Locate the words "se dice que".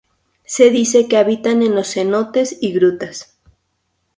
0.47-1.17